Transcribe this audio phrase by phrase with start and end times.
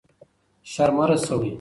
[0.71, 1.49] شر مه رسوئ.